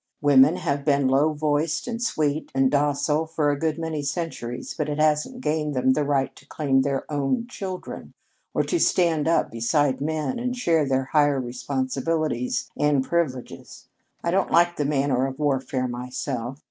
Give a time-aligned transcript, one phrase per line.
[0.19, 4.89] Women have been low voiced and sweet and docile for a good many centuries, but
[4.89, 8.15] it hasn't gained them the right to claim their own children,
[8.51, 13.89] or to stand up beside men and share their higher responsibilities and privileges.
[14.23, 16.57] I don't like the manner of warfare, myself.